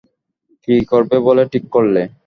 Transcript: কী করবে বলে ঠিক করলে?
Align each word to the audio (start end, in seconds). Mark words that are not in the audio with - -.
কী 0.63 0.75
করবে 0.91 1.17
বলে 1.27 1.43
ঠিক 1.51 1.63
করলে? 1.75 2.01